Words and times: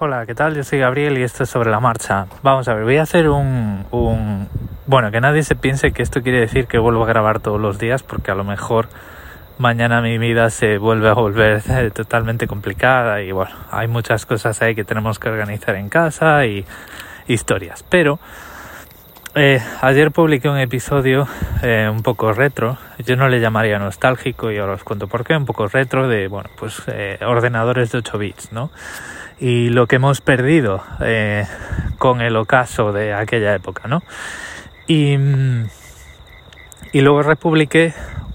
Hola, 0.00 0.26
¿qué 0.26 0.34
tal? 0.34 0.56
Yo 0.56 0.64
soy 0.64 0.80
Gabriel 0.80 1.16
y 1.18 1.22
esto 1.22 1.44
es 1.44 1.50
sobre 1.50 1.70
la 1.70 1.78
marcha. 1.78 2.26
Vamos 2.42 2.66
a 2.66 2.74
ver, 2.74 2.82
voy 2.82 2.96
a 2.96 3.02
hacer 3.02 3.28
un, 3.28 3.86
un, 3.92 4.48
Bueno, 4.86 5.12
que 5.12 5.20
nadie 5.20 5.44
se 5.44 5.54
piense 5.54 5.92
que 5.92 6.02
esto 6.02 6.20
quiere 6.20 6.40
decir 6.40 6.66
que 6.66 6.78
vuelvo 6.78 7.04
a 7.04 7.06
grabar 7.06 7.38
todos 7.38 7.60
los 7.60 7.78
días, 7.78 8.02
porque 8.02 8.32
a 8.32 8.34
lo 8.34 8.42
mejor 8.42 8.88
mañana 9.56 10.00
mi 10.00 10.18
vida 10.18 10.50
se 10.50 10.78
vuelve 10.78 11.08
a 11.08 11.12
volver 11.12 11.62
totalmente 11.94 12.48
complicada 12.48 13.22
y 13.22 13.30
bueno, 13.30 13.54
hay 13.70 13.86
muchas 13.86 14.26
cosas 14.26 14.60
ahí 14.62 14.74
que 14.74 14.82
tenemos 14.82 15.20
que 15.20 15.28
organizar 15.28 15.76
en 15.76 15.88
casa 15.88 16.44
y 16.44 16.64
historias. 17.28 17.84
Pero 17.88 18.18
eh, 19.36 19.60
ayer 19.80 20.10
publiqué 20.10 20.48
un 20.48 20.58
episodio 20.58 21.26
eh, 21.62 21.88
un 21.90 22.02
poco 22.02 22.32
retro, 22.32 22.78
yo 23.04 23.16
no 23.16 23.28
le 23.28 23.40
llamaría 23.40 23.78
nostálgico 23.78 24.50
y 24.50 24.58
ahora 24.58 24.74
os 24.74 24.84
cuento 24.84 25.08
por 25.08 25.24
qué, 25.24 25.36
un 25.36 25.44
poco 25.44 25.66
retro 25.66 26.08
de, 26.08 26.28
bueno, 26.28 26.50
pues 26.56 26.82
eh, 26.86 27.18
ordenadores 27.26 27.92
de 27.92 27.98
8 27.98 28.18
bits, 28.18 28.52
¿no? 28.52 28.70
Y 29.38 29.70
lo 29.70 29.86
que 29.86 29.96
hemos 29.96 30.20
perdido 30.20 30.82
con 31.98 32.20
el 32.20 32.36
ocaso 32.36 32.92
de 32.92 33.12
aquella 33.12 33.54
época, 33.54 33.88
¿no? 33.88 34.02
Y, 34.86 35.16
y 36.92 37.00
luego 37.00 37.22
republiqué 37.22 37.94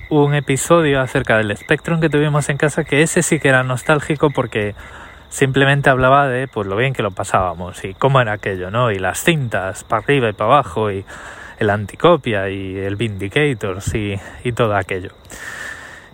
un 0.09 0.33
episodio 0.33 0.99
acerca 0.99 1.37
del 1.37 1.55
Spectrum 1.55 2.01
que 2.01 2.09
tuvimos 2.09 2.49
en 2.49 2.57
casa, 2.57 2.83
que 2.83 3.01
ese 3.01 3.23
sí 3.23 3.39
que 3.39 3.47
era 3.47 3.63
nostálgico 3.63 4.31
porque 4.31 4.75
simplemente 5.29 5.89
hablaba 5.89 6.27
de 6.27 6.47
pues 6.47 6.67
lo 6.67 6.75
bien 6.75 6.93
que 6.93 7.03
lo 7.03 7.11
pasábamos 7.11 7.83
y 7.83 7.93
cómo 7.93 8.19
era 8.19 8.33
aquello, 8.33 8.71
¿no? 8.71 8.91
Y 8.91 8.99
las 8.99 9.23
cintas 9.23 9.83
para 9.83 10.03
arriba 10.03 10.29
y 10.29 10.33
para 10.33 10.51
abajo 10.51 10.91
y 10.91 11.05
el 11.59 11.69
anticopia 11.69 12.49
y 12.49 12.77
el 12.77 12.95
Vindicators 12.95 13.93
y, 13.93 14.19
todo 14.53 14.75
aquello. 14.75 15.11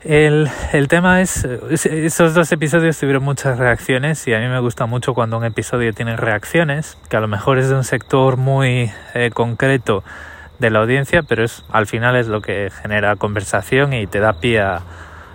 El, 0.04 0.50
el, 0.72 0.88
tema 0.88 1.22
es, 1.22 1.46
esos 1.46 2.36
dos 2.36 2.52
episodios 2.52 3.00
tuvieron 3.00 3.24
muchas 3.24 3.58
reacciones 3.58 4.28
y 4.28 4.34
a 4.34 4.40
mí 4.40 4.48
me 4.48 4.60
gusta 4.60 4.86
mucho 4.86 5.16
cuando 5.16 5.38
un 5.38 5.46
episodio 5.46 5.94
tiene 5.94 6.16
reacciones, 6.16 6.98
que 7.10 7.18
a 7.18 7.20
lo 7.20 7.28
mejor 7.28 7.58
es 7.58 7.70
de 7.70 7.76
un 7.76 7.84
sector 7.84 8.38
muy 8.38 8.92
eh, 9.16 9.32
concreto 9.34 10.04
de 10.60 10.70
la 10.70 10.80
audiencia, 10.80 11.24
pero 11.24 11.44
es 11.44 11.64
al 11.72 11.88
final 11.88 12.16
es 12.16 12.28
lo 12.28 12.42
que 12.42 12.72
genera 12.82 13.16
conversación 13.16 13.94
y 13.94 14.06
te 14.06 14.20
da 14.20 14.34
pie 14.34 14.62
a, 14.62 14.82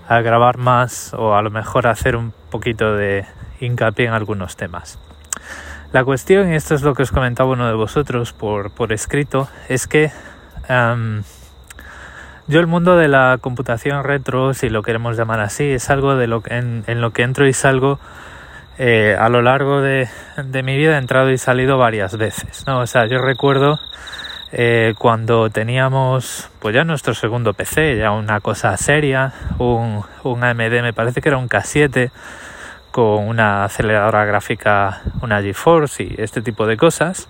a 0.08 0.20
grabar 0.20 0.56
más 0.56 1.14
o 1.14 1.34
a 1.34 1.42
lo 1.42 1.50
mejor 1.50 1.88
hacer 1.88 2.14
un 2.14 2.32
poquito 2.50 2.94
de, 2.94 3.26
hincapié 3.60 4.06
en 4.06 4.12
algunos 4.12 4.56
temas. 4.56 4.98
La 5.92 6.04
cuestión, 6.04 6.52
y 6.52 6.56
esto 6.56 6.74
es 6.74 6.82
lo 6.82 6.94
que 6.94 7.02
os 7.02 7.10
comentaba 7.10 7.50
uno 7.50 7.66
de 7.66 7.74
vosotros 7.74 8.32
por, 8.32 8.70
por 8.70 8.92
escrito, 8.92 9.48
es 9.68 9.86
que 9.88 10.12
yo 12.46 12.60
el 12.60 12.66
mundo 12.66 12.96
de 12.96 13.08
la 13.08 13.38
computación 13.40 14.04
retro, 14.04 14.54
si 14.54 14.68
lo 14.68 14.82
queremos 14.82 15.16
llamar 15.16 15.40
así, 15.40 15.70
es 15.70 15.90
algo 15.90 16.16
de 16.16 16.28
lo 16.28 16.42
que, 16.42 16.54
en, 16.56 17.00
lo 17.00 17.10
que 17.12 17.22
entro 17.22 17.46
y 17.48 17.52
salgo 17.52 17.98
eh, 18.78 19.16
a 19.18 19.28
lo 19.28 19.42
largo 19.42 19.80
de, 19.80 20.08
mi 20.62 20.76
vida, 20.76 20.94
he 20.94 20.98
entrado 20.98 21.30
y 21.30 21.38
salido 21.38 21.76
varias 21.76 22.16
veces. 22.16 22.64
O 22.68 22.86
sea, 22.86 23.06
yo 23.06 23.18
recuerdo 23.18 23.80
eh, 24.52 24.94
cuando 24.98 25.50
teníamos 25.50 26.48
pues 26.60 26.74
ya 26.74 26.84
nuestro 26.84 27.14
segundo 27.14 27.52
PC, 27.52 27.98
ya 27.98 28.12
una 28.12 28.40
cosa 28.40 28.76
seria, 28.76 29.32
un, 29.58 30.04
un 30.22 30.44
AMD, 30.44 30.82
me 30.82 30.92
parece 30.92 31.20
que 31.20 31.28
era 31.28 31.38
un 31.38 31.48
K7, 31.48 32.10
con 32.90 33.28
una 33.28 33.64
aceleradora 33.64 34.24
gráfica, 34.24 35.02
una 35.22 35.40
GeForce 35.42 36.02
y 36.02 36.14
este 36.18 36.42
tipo 36.42 36.66
de 36.66 36.76
cosas. 36.76 37.28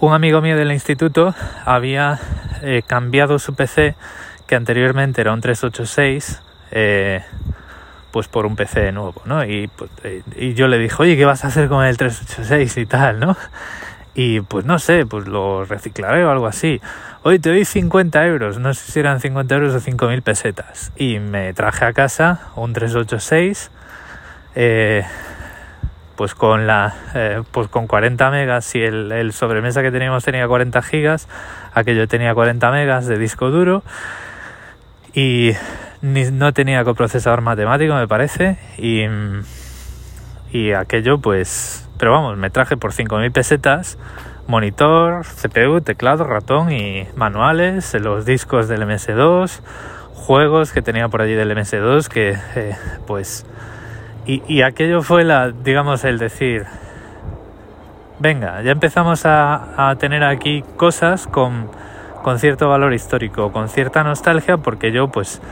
Un 0.00 0.12
amigo 0.12 0.40
mío 0.40 0.56
del 0.56 0.72
instituto 0.72 1.34
había 1.64 2.18
eh, 2.62 2.82
cambiado 2.86 3.38
su 3.38 3.54
PC, 3.54 3.94
que 4.46 4.56
anteriormente 4.56 5.20
era 5.20 5.32
un 5.32 5.40
386, 5.40 6.42
eh, 6.72 7.22
pues 8.10 8.28
por 8.28 8.44
un 8.44 8.56
PC 8.56 8.92
nuevo, 8.92 9.22
¿no? 9.24 9.44
Y, 9.44 9.68
pues, 9.68 9.90
eh, 10.04 10.22
y 10.36 10.54
yo 10.54 10.68
le 10.68 10.78
dije, 10.78 10.96
oye, 10.98 11.16
¿qué 11.16 11.24
vas 11.24 11.44
a 11.44 11.48
hacer 11.48 11.68
con 11.68 11.84
el 11.84 11.96
386 11.96 12.76
y 12.78 12.86
tal, 12.86 13.20
no? 13.20 13.36
Y 14.14 14.40
pues 14.40 14.66
no 14.66 14.78
sé, 14.78 15.06
pues 15.06 15.26
lo 15.26 15.64
reciclaré 15.64 16.24
o 16.24 16.30
algo 16.30 16.46
así. 16.46 16.80
Hoy 17.22 17.38
te 17.38 17.48
doy 17.48 17.64
50 17.64 18.26
euros, 18.26 18.58
no 18.58 18.74
sé 18.74 18.92
si 18.92 19.00
eran 19.00 19.20
50 19.20 19.54
euros 19.54 19.74
o 19.74 19.80
5.000 19.80 20.22
pesetas. 20.22 20.92
Y 20.96 21.18
me 21.18 21.54
traje 21.54 21.84
a 21.86 21.92
casa 21.92 22.40
un 22.56 22.74
386 22.74 23.70
eh, 24.54 25.04
pues 26.16 26.34
con 26.34 26.66
la 26.66 26.94
eh, 27.14 27.42
pues 27.50 27.68
con 27.68 27.86
40 27.86 28.30
megas 28.30 28.74
y 28.74 28.82
el, 28.82 29.32
sobremesa 29.32 29.82
que 29.82 29.90
teníamos 29.90 30.24
tenía 30.24 30.46
40 30.46 30.82
gigas 30.82 31.28
aquello 31.72 32.06
tenía 32.06 32.34
40 32.34 32.70
megas 32.70 33.06
de 33.06 33.18
disco 33.18 33.50
duro 33.50 33.82
y 35.14 35.52
no 36.02 36.52
tenía 36.52 36.84
coprocesador 36.84 37.40
matemático 37.40 37.94
me 37.94 38.08
parece 38.08 38.58
y, 38.78 39.04
y 40.56 40.72
aquello 40.72 41.18
pues 41.18 41.88
pero 41.98 42.12
vamos 42.12 42.36
me 42.36 42.50
traje 42.50 42.76
por 42.76 42.92
5.000 42.92 43.32
pesetas 43.32 43.98
monitor 44.46 45.24
CPU 45.24 45.80
teclado 45.80 46.24
ratón 46.24 46.72
y 46.72 47.06
manuales 47.16 47.94
los 47.94 48.24
discos 48.24 48.68
del 48.68 48.82
MS2 48.82 49.60
juegos 50.14 50.72
que 50.72 50.82
tenía 50.82 51.08
por 51.08 51.22
allí 51.22 51.34
del 51.34 51.50
MS2 51.50 52.08
que 52.08 52.36
eh, 52.54 52.76
pues 53.06 53.46
y, 54.24 54.62
aquello 54.62 55.02
fue 55.02 55.24
la, 55.24 55.50
digamos, 55.50 56.04
el 56.04 56.18
decir, 56.18 56.64
venga, 58.20 58.62
ya 58.62 58.70
empezamos 58.70 59.22
a, 59.24 59.94
tener 59.98 60.22
aquí 60.22 60.62
cosas 60.76 61.26
con, 61.26 61.68
con, 62.22 62.38
cierto 62.38 62.68
valor 62.68 62.94
histórico, 62.94 63.50
con 63.50 63.68
cierta 63.68 64.04
nostalgia, 64.04 64.58
porque 64.58 64.92
yo, 64.92 65.08
pues, 65.08 65.42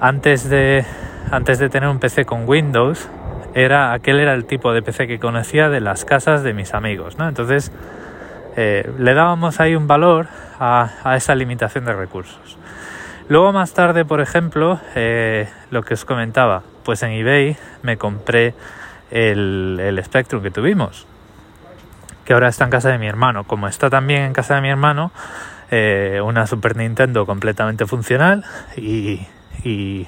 antes 0.00 0.48
de, 0.48 0.84
antes 1.32 1.58
de 1.58 1.68
tener 1.68 1.88
un 1.88 1.98
PC 1.98 2.24
con 2.24 2.48
Windows, 2.48 3.08
era, 3.54 3.92
aquel 3.92 4.20
era 4.20 4.34
el 4.34 4.44
tipo 4.44 4.72
de 4.72 4.82
PC 4.82 5.08
que 5.08 5.18
conocía 5.18 5.68
de 5.68 5.80
las 5.80 6.04
casas 6.04 6.44
de 6.44 6.52
mis 6.52 6.74
amigos, 6.74 7.18
¿no? 7.18 7.26
Entonces, 7.28 7.72
eh, 8.56 8.88
le 8.98 9.14
dábamos 9.14 9.58
ahí 9.58 9.74
un 9.74 9.88
valor 9.88 10.28
a, 10.60 10.90
a 11.02 11.16
esa 11.16 11.34
limitación 11.34 11.84
de 11.86 11.92
recursos. 11.92 12.56
Luego 13.28 13.52
más 13.52 13.74
tarde, 13.74 14.04
por 14.04 14.20
ejemplo, 14.20 14.78
eh, 14.94 15.48
lo 15.70 15.82
que 15.82 15.94
os 15.94 16.04
comentaba, 16.04 16.62
pues 16.86 17.02
en 17.02 17.10
eBay 17.10 17.56
me 17.82 17.98
compré 17.98 18.54
el, 19.10 19.78
el 19.82 20.04
Spectrum 20.04 20.40
que 20.40 20.52
tuvimos, 20.52 21.04
que 22.24 22.32
ahora 22.32 22.46
está 22.46 22.64
en 22.64 22.70
casa 22.70 22.90
de 22.90 22.98
mi 22.98 23.08
hermano. 23.08 23.42
Como 23.42 23.66
está 23.66 23.90
también 23.90 24.22
en 24.22 24.32
casa 24.32 24.54
de 24.54 24.60
mi 24.60 24.70
hermano, 24.70 25.10
eh, 25.72 26.20
una 26.24 26.46
Super 26.46 26.76
Nintendo 26.76 27.26
completamente 27.26 27.86
funcional 27.86 28.44
y, 28.76 29.26
y, 29.64 30.06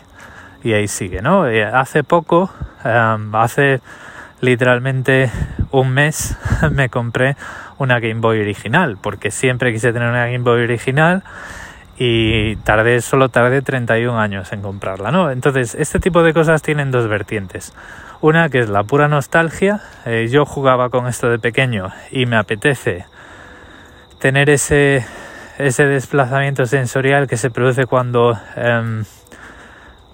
ahí 0.65 0.87
sigue, 0.87 1.21
¿no? 1.21 1.49
Eh, 1.49 1.65
hace 1.65 2.05
poco, 2.05 2.49
hace 2.84 3.81
literalmente 4.41 5.33
un 5.72 5.91
mes, 5.91 6.38
me 6.71 6.91
compré 6.91 7.37
una 7.78 7.99
Game 7.99 8.21
Boy 8.21 8.41
original, 8.41 8.99
porque 9.03 9.33
siempre 9.33 9.72
quise 9.72 9.93
tener 9.93 10.09
una 10.09 10.27
Game 10.27 10.44
Boy 10.44 10.62
original 10.62 11.25
y 11.98 12.56
tardé, 12.56 13.00
solo 13.00 13.28
tardé 13.28 13.60
31 13.60 14.19
años 14.19 14.53
en 14.53 14.62
comprarla, 14.62 15.10
¿no? 15.10 15.31
Entonces, 15.31 15.75
este 15.75 15.98
tipo 15.98 16.22
de 16.22 16.32
cosas 16.32 16.62
tienen 16.62 16.92
dos 16.92 17.09
vertientes. 17.09 17.72
Una 18.20 18.48
que 18.48 18.60
es 18.60 18.69
la 18.69 18.84
pura 18.84 19.09
nostalgia, 19.09 19.81
eh, 20.06 20.28
yo 20.31 20.44
jugaba 20.44 20.91
con 20.91 21.08
esto 21.08 21.28
de 21.28 21.38
pequeño 21.38 21.91
y 22.10 22.26
me 22.26 22.37
apetece 22.37 23.06
tener 24.20 24.48
ese, 24.48 25.04
ese 25.58 25.87
desplazamiento 25.87 26.66
sensorial 26.66 27.26
que 27.26 27.37
se 27.37 27.50
produce 27.50 27.87
cuando 27.87 28.38
em, 28.56 29.04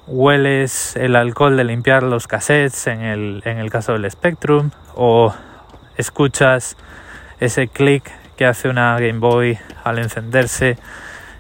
hueles 0.07 0.97
el 0.97 1.17
alcohol 1.17 1.57
de 1.57 1.65
limpiar 1.65 2.03
los 2.03 2.27
cassettes 2.27 2.87
en 2.87 3.03
el, 3.03 3.43
en 3.45 3.59
el 3.59 3.71
caso 3.71 3.93
del 3.93 4.11
Spectrum 4.11 4.71
o 4.95 5.35
escuchas 5.97 6.77
ese 7.41 7.69
clic 7.69 8.11
que 8.37 8.47
hace 8.47 8.69
una 8.69 8.99
Game 8.99 9.19
Boy 9.19 9.59
al 9.83 9.99
encenderse 9.99 10.77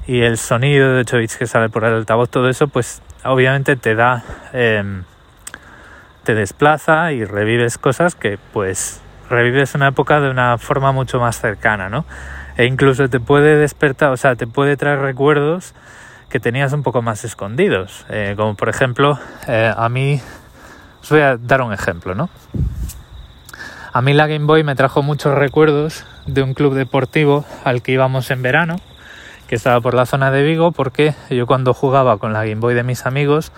y 0.06 0.20
el 0.22 0.38
sonido 0.38 0.94
de 0.94 1.00
8 1.00 1.19
bits 1.19 1.37
que 1.37 1.47
sale 1.47 1.69
por 1.69 1.84
el 1.84 1.94
altavoz, 1.94 2.28
todo 2.28 2.48
eso, 2.48 2.69
pues 2.69 3.03
obviamente 3.25 3.76
te 3.76 3.94
da, 3.94 4.22
em, 4.53 5.04
te 6.25 6.34
desplaza 6.34 7.12
y 7.12 7.25
revives 7.25 7.78
cosas 7.78 8.15
que 8.15 8.39
pues 8.53 9.01
revives 9.30 9.74
una 9.74 9.89
época 9.89 10.21
de 10.21 10.30
una 10.30 10.59
forma 10.59 10.92
mucho 10.92 11.18
más 11.21 11.41
cercana, 11.41 11.89
¿no? 11.89 12.04
E 12.56 12.66
incluso 12.66 13.09
te 13.09 13.21
puede 13.21 13.56
despertar, 13.56 14.10
o 14.10 14.16
sea, 14.16 14.36
te 14.36 14.47
puede 14.47 14.77
traer 14.77 15.01
recuerdos 15.01 15.74
que 16.28 16.41
tenías 16.41 16.72
un 16.72 16.83
poco 16.83 17.03
más 17.03 17.24
escondidos, 17.24 18.04
eh, 18.10 18.34
como 18.36 18.54
por 18.54 18.68
ejemplo, 18.68 19.18
eh, 19.48 19.72
a 19.74 19.89
mí, 19.89 20.21
os 21.03 21.10
voy 21.10 21.21
a 21.21 21.36
dar 21.36 21.62
un 21.62 21.72
ejemplo, 21.72 22.15
¿no? 22.15 22.28
A 23.92 24.03
mí 24.03 24.12
la 24.12 24.27
Game 24.27 24.47
Boy 24.47 24.65
me 24.65 24.74
trajo 24.74 25.03
muchos 25.03 25.34
recuerdos 25.34 26.04
de 26.27 26.42
un 26.42 26.54
club 26.54 26.74
deportivo 26.74 27.45
al 27.65 27.83
que 27.83 27.92
íbamos 27.92 28.30
en 28.30 28.42
verano, 28.42 28.77
que 29.54 29.56
estaba 29.56 29.80
por 29.80 29.95
la 29.95 30.04
zona 30.04 30.33
de 30.33 30.42
Vigo 30.42 30.72
porque 30.72 31.15
yo 31.30 31.47
cuando 31.47 31.74
jugaba 31.74 32.18
con 32.18 32.33
la 32.33 32.41
Game 32.41 32.56
Boy 32.56 32.74
de 32.74 32.83
mis 32.83 33.06
amigos 33.06 33.53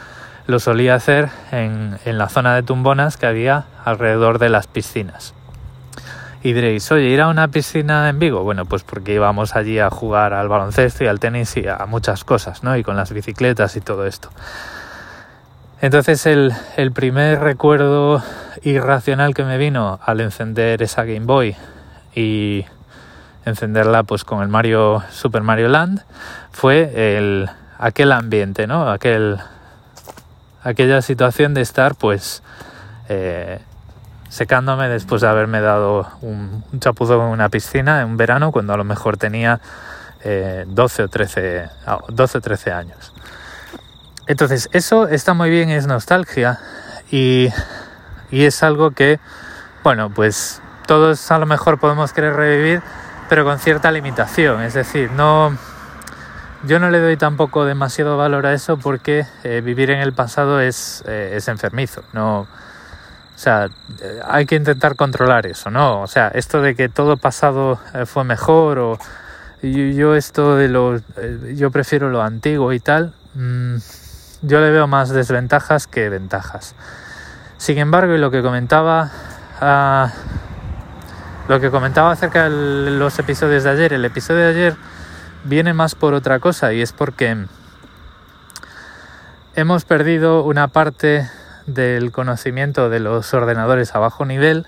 lo 0.46 0.58
solía 0.60 0.94
hacer 0.94 1.30
en, 1.52 1.96
la 2.04 2.28
zona 2.28 2.54
de 2.54 2.62
tumbonas 2.62 3.16
que 3.16 3.24
había 3.24 3.64
alrededor 3.82 4.38
de 4.38 4.50
las 4.50 4.66
piscinas. 4.66 5.32
Y 6.42 6.52
diréis, 6.52 6.92
oye, 6.92 7.06
ir 7.06 7.22
a 7.22 7.28
una 7.28 7.48
piscina 7.48 8.10
en 8.10 8.18
Vigo, 8.18 8.42
bueno, 8.42 8.66
pues 8.66 8.82
porque 8.82 9.14
íbamos 9.14 9.56
allí 9.56 9.78
a 9.78 9.88
jugar 9.88 10.34
al 10.34 10.48
baloncesto 10.48 11.02
y 11.02 11.06
al 11.06 11.18
tenis 11.18 11.56
y 11.56 11.66
a 11.66 11.86
muchas 11.86 12.24
cosas, 12.24 12.62
¿no? 12.62 12.76
Y 12.76 12.82
con 12.82 12.94
las 12.94 13.10
bicicletas 13.10 13.74
y 13.76 13.80
todo 13.80 14.06
esto. 14.06 14.28
Entonces 15.80 16.26
el, 16.26 16.52
el 16.76 16.92
primer 16.92 17.40
recuerdo 17.40 18.22
irracional 18.64 19.32
que 19.32 19.44
me 19.44 19.56
vino 19.56 19.98
al 20.04 20.20
encender 20.20 20.82
esa 20.82 21.04
Game 21.04 21.24
Boy 21.24 21.56
y 22.14 22.66
encenderla 23.46 24.02
pues 24.02 24.24
con 24.24 24.42
el 24.42 24.48
Mario 24.48 25.02
Super 25.10 25.42
Mario 25.42 25.68
Land 25.68 26.02
fue 26.50 27.16
el 27.16 27.48
aquel 27.78 28.12
ambiente, 28.12 28.66
¿no? 28.66 28.90
Aquel 28.90 29.38
aquella 30.62 31.00
situación 31.00 31.54
de 31.54 31.62
estar 31.62 31.94
pues 31.94 32.42
eh, 33.08 33.60
secándome 34.28 34.88
después 34.88 35.22
de 35.22 35.28
haberme 35.28 35.60
dado 35.60 36.08
un, 36.20 36.64
chapuzo 36.80 37.14
en 37.14 37.28
una 37.28 37.48
piscina 37.48 38.02
en 38.02 38.08
un 38.08 38.16
verano 38.16 38.52
cuando 38.52 38.74
a 38.74 38.76
lo 38.76 38.84
mejor 38.84 39.16
tenía 39.16 39.60
12 40.66 41.02
o 41.04 41.08
13 41.08 41.68
12 42.08 42.38
o 42.38 42.40
13 42.40 42.72
años. 42.72 43.12
Entonces, 44.26 44.68
eso 44.72 45.06
está 45.06 45.34
muy 45.34 45.50
bien, 45.50 45.70
es 45.70 45.86
nostalgia 45.86 46.58
y, 47.12 47.48
y 48.32 48.44
es 48.44 48.64
algo 48.64 48.90
que, 48.90 49.20
bueno, 49.84 50.10
pues 50.10 50.60
todos 50.86 51.30
a 51.30 51.38
lo 51.38 51.46
mejor 51.46 51.78
podemos 51.78 52.12
querer 52.12 52.34
revivir, 52.34 52.82
pero 53.28 53.44
con 53.44 53.58
cierta 53.58 53.90
limitación. 53.90 54.62
Es 54.62 54.74
decir, 54.74 55.10
no, 55.12 55.56
yo 56.64 56.78
no 56.78 56.90
le 56.90 57.00
doy 57.00 57.16
tampoco 57.16 57.64
demasiado 57.64 58.16
valor 58.16 58.46
a 58.46 58.52
eso 58.52 58.76
porque 58.76 59.26
eh, 59.44 59.60
vivir 59.64 59.90
en 59.90 60.00
el 60.00 60.12
pasado 60.12 60.60
es, 60.60 61.04
eh, 61.06 61.32
es 61.34 61.48
enfermizo. 61.48 62.02
No, 62.12 62.40
o 62.40 62.48
sea, 63.38 63.66
eh, 64.00 64.20
hay 64.26 64.46
que 64.46 64.56
intentar 64.56 64.96
controlar 64.96 65.46
eso, 65.46 65.70
¿no? 65.70 66.02
O 66.02 66.06
sea, 66.06 66.28
esto 66.28 66.62
de 66.62 66.74
que 66.74 66.88
todo 66.88 67.16
pasado 67.16 67.78
fue 68.06 68.24
mejor 68.24 68.78
o 68.78 68.98
yo, 69.62 70.14
esto 70.14 70.56
de 70.56 70.68
lo, 70.68 71.00
yo 71.54 71.70
prefiero 71.70 72.10
lo 72.10 72.22
antiguo 72.22 72.72
y 72.72 72.80
tal, 72.80 73.14
mm, 73.34 73.76
yo 74.42 74.60
le 74.60 74.70
veo 74.70 74.86
más 74.86 75.10
desventajas 75.10 75.86
que 75.86 76.08
ventajas. 76.08 76.74
Sin 77.58 77.78
embargo, 77.78 78.14
y 78.14 78.18
lo 78.18 78.30
que 78.30 78.42
comentaba, 78.42 79.10
ah, 79.60 80.12
lo 81.48 81.60
que 81.60 81.70
comentaba 81.70 82.10
acerca 82.10 82.44
de 82.44 82.90
los 82.90 83.18
episodios 83.18 83.64
de 83.64 83.70
ayer, 83.70 83.92
el 83.92 84.04
episodio 84.04 84.40
de 84.40 84.48
ayer 84.48 84.76
viene 85.44 85.74
más 85.74 85.94
por 85.94 86.12
otra 86.12 86.40
cosa 86.40 86.72
y 86.72 86.82
es 86.82 86.92
porque 86.92 87.46
hemos 89.54 89.84
perdido 89.84 90.42
una 90.42 90.68
parte 90.68 91.30
del 91.66 92.10
conocimiento 92.10 92.90
de 92.90 92.98
los 92.98 93.32
ordenadores 93.32 93.94
a 93.94 94.00
bajo 94.00 94.24
nivel 94.24 94.66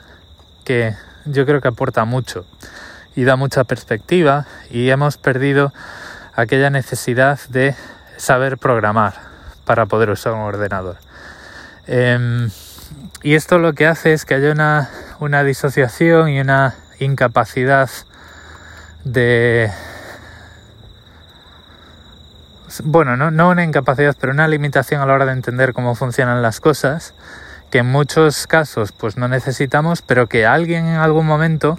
que 0.65 0.95
yo 1.25 1.47
creo 1.47 1.61
que 1.61 1.69
aporta 1.69 2.05
mucho 2.05 2.47
y 3.17 3.25
da 3.25 3.35
mucha 3.35 3.65
perspectiva 3.65 4.47
y 4.71 4.91
hemos 4.91 5.17
perdido 5.17 5.73
aquella 6.35 6.71
necesidad 6.71 7.41
de 7.49 7.75
saber 8.17 8.57
programar 8.57 9.15
para 9.65 9.87
poder 9.87 10.11
usar 10.11 10.35
un 10.35 10.41
ordenador. 10.41 10.97
Em, 11.89 12.51
y 13.23 13.35
esto 13.35 13.59
lo 13.59 13.73
que 13.73 13.87
hace 13.87 14.13
es 14.13 14.25
que 14.25 14.35
haya 14.35 14.53
una, 14.53 14.89
una 15.21 15.45
disociación 15.45 16.29
y 16.29 16.41
una 16.41 16.75
incapacidad 17.01 17.91
de, 19.05 19.71
bueno, 22.85 23.17
no, 23.17 23.31
no, 23.31 23.51
una 23.51 23.65
incapacidad, 23.65 24.17
pero 24.19 24.33
una 24.33 24.49
limitación 24.49 25.01
a 25.01 25.07
la 25.07 25.15
hora 25.15 25.27
de 25.27 25.33
entender 25.33 25.73
cómo 25.73 25.95
funcionan 25.95 26.43
las 26.43 26.61
cosas, 26.61 27.15
que 27.71 27.79
en 27.79 27.87
muchos 27.87 28.47
casos 28.47 28.93
pues 28.93 29.17
no 29.17 29.29
necesitamos, 29.29 30.03
pero 30.03 30.27
que 30.27 30.47
alguien 30.47 30.87
en 30.87 30.97
algún 30.97 31.27
momento 31.27 31.79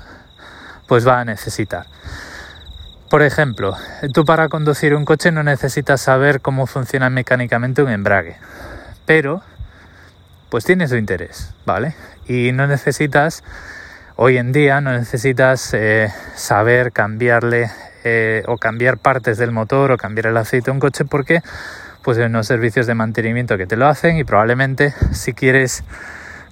pues 0.88 1.08
va 1.08 1.20
a 1.20 1.26
necesitar. 1.26 1.86
Por 3.10 3.24
ejemplo, 3.24 3.76
tú 4.14 4.26
para 4.26 4.50
conducir 4.50 4.94
un 4.94 5.06
coche 5.06 5.32
no 5.32 5.44
necesitas 5.44 6.02
saber 6.02 6.42
cómo 6.42 6.68
funciona 6.68 7.10
mecánicamente 7.10 7.82
un 7.82 7.90
embrague, 7.90 8.38
pero 9.06 9.42
pues 10.50 10.66
tiene 10.66 10.88
su 10.88 10.96
interés, 10.96 11.54
¿vale? 11.66 11.96
Y 12.28 12.52
no 12.52 12.68
necesitas, 12.68 13.44
hoy 14.16 14.38
en 14.38 14.52
día, 14.52 14.82
no 14.82 14.92
necesitas 14.92 15.74
eh, 15.74 16.10
saber 16.36 16.92
cambiarle 16.92 17.70
eh, 18.04 18.44
o 18.48 18.58
cambiar 18.58 18.98
partes 18.98 19.38
del 19.38 19.52
motor 19.52 19.92
o 19.92 19.98
cambiar 19.98 20.28
el 20.28 20.38
aceite 20.38 20.72
a 20.72 20.74
un 20.74 20.80
coche 20.80 21.06
porque 21.06 21.42
pues 22.04 22.18
hay 22.18 22.26
unos 22.26 22.48
servicios 22.48 22.88
de 22.88 22.96
mantenimiento 22.96 23.58
que 23.58 23.68
te 23.68 23.76
lo 23.76 23.88
hacen 23.88 24.18
y 24.18 24.24
probablemente 24.24 24.94
si 25.12 25.34
quieres 25.34 25.84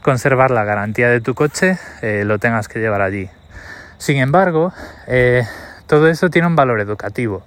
conservar 0.01 0.51
la 0.51 0.63
garantía 0.63 1.09
de 1.09 1.21
tu 1.21 1.33
coche 1.33 1.77
eh, 2.01 2.23
lo 2.25 2.37
tengas 2.37 2.67
que 2.67 2.79
llevar 2.79 3.01
allí. 3.01 3.29
Sin 3.97 4.17
embargo, 4.17 4.73
todo 5.87 6.07
eso 6.07 6.29
tiene 6.29 6.47
un 6.47 6.55
valor 6.55 6.81
educativo. 6.81 7.43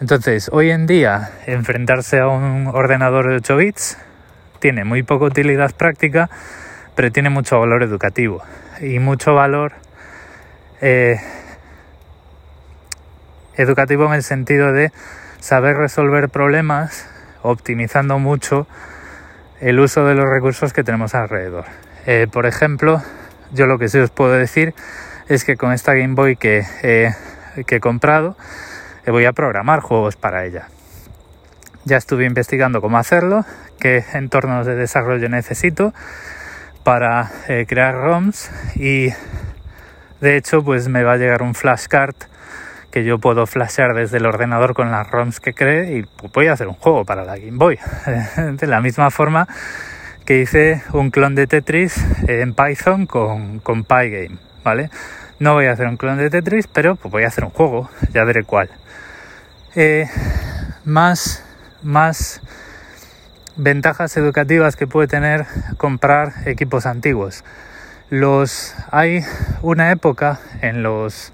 Entonces, 0.00 0.48
hoy 0.50 0.70
en 0.70 0.86
día, 0.86 1.32
enfrentarse 1.46 2.20
a 2.20 2.28
un 2.28 2.68
ordenador 2.68 3.28
de 3.28 3.36
8 3.36 3.56
bits 3.56 3.98
tiene 4.58 4.84
muy 4.84 5.02
poca 5.02 5.26
utilidad 5.26 5.74
práctica, 5.74 6.28
pero 6.94 7.10
tiene 7.12 7.30
mucho 7.30 7.58
valor 7.60 7.82
educativo 7.82 8.42
y 8.80 8.98
mucho 8.98 9.34
valor 9.34 9.72
educativo 13.56 14.06
en 14.06 14.12
el 14.14 14.22
sentido 14.22 14.72
de 14.72 14.92
saber 15.40 15.76
resolver 15.76 16.28
problemas 16.28 17.08
optimizando 17.42 18.18
mucho 18.18 18.66
el 19.60 19.80
uso 19.80 20.04
de 20.04 20.14
los 20.14 20.28
recursos 20.28 20.72
que 20.72 20.84
tenemos 20.84 21.14
alrededor. 21.14 21.64
Eh, 22.06 22.26
por 22.30 22.46
ejemplo, 22.46 23.02
yo 23.52 23.66
lo 23.66 23.78
que 23.78 23.88
sí 23.88 23.98
os 23.98 24.10
puedo 24.10 24.32
decir 24.32 24.74
es 25.28 25.44
que 25.44 25.56
con 25.56 25.72
esta 25.72 25.94
Game 25.94 26.14
Boy 26.14 26.36
que, 26.36 26.62
que 27.66 27.76
he 27.76 27.80
comprado 27.80 28.36
eh, 29.04 29.10
voy 29.10 29.24
a 29.24 29.32
programar 29.32 29.80
juegos 29.80 30.16
para 30.16 30.44
ella. 30.44 30.68
Ya 31.88 31.96
estuve 31.96 32.26
investigando 32.26 32.82
cómo 32.82 32.98
hacerlo, 32.98 33.46
qué 33.80 34.04
entornos 34.12 34.66
de 34.66 34.74
desarrollo 34.74 35.30
necesito 35.30 35.94
para 36.84 37.30
eh, 37.48 37.64
crear 37.66 37.94
ROMs 37.94 38.50
y 38.76 39.08
de 40.20 40.36
hecho 40.36 40.62
pues 40.62 40.88
me 40.88 41.02
va 41.02 41.14
a 41.14 41.16
llegar 41.16 41.40
un 41.40 41.54
flashcard 41.54 42.14
que 42.90 43.04
yo 43.04 43.18
puedo 43.18 43.46
flashear 43.46 43.94
desde 43.94 44.18
el 44.18 44.26
ordenador 44.26 44.74
con 44.74 44.90
las 44.90 45.10
ROMs 45.10 45.40
que 45.40 45.54
cree 45.54 45.96
y 45.96 46.06
voy 46.34 46.48
a 46.48 46.52
hacer 46.52 46.68
un 46.68 46.74
juego 46.74 47.06
para 47.06 47.24
la 47.24 47.38
Game 47.38 47.56
Boy. 47.56 47.78
de 48.36 48.66
la 48.66 48.82
misma 48.82 49.10
forma 49.10 49.48
que 50.26 50.40
hice 50.40 50.82
un 50.92 51.10
clon 51.10 51.34
de 51.34 51.46
Tetris 51.46 52.04
en 52.28 52.52
Python 52.52 53.06
con, 53.06 53.60
con 53.60 53.84
Pygame, 53.84 54.36
¿vale? 54.62 54.90
No 55.38 55.54
voy 55.54 55.64
a 55.64 55.72
hacer 55.72 55.86
un 55.86 55.96
clon 55.96 56.18
de 56.18 56.28
Tetris, 56.28 56.66
pero 56.66 56.96
pues 56.96 57.10
voy 57.10 57.24
a 57.24 57.28
hacer 57.28 57.44
un 57.44 57.50
juego, 57.50 57.88
ya 58.12 58.24
veré 58.24 58.44
cuál. 58.44 58.68
Eh, 59.74 60.06
más, 60.84 61.44
más 61.88 62.42
ventajas 63.56 64.16
educativas 64.18 64.76
que 64.76 64.86
puede 64.86 65.08
tener 65.08 65.46
comprar 65.78 66.34
equipos 66.46 66.84
antiguos. 66.84 67.44
Los, 68.10 68.74
hay 68.90 69.24
una 69.62 69.90
época 69.90 70.38
en 70.60 70.82
los 70.82 71.32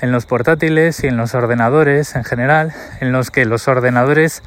en 0.00 0.10
los 0.10 0.26
portátiles 0.26 1.04
y 1.04 1.06
en 1.06 1.16
los 1.16 1.34
ordenadores 1.34 2.16
en 2.16 2.24
general, 2.24 2.72
en 3.00 3.12
los 3.12 3.30
que 3.30 3.44
los 3.44 3.68
ordenadores 3.68 4.42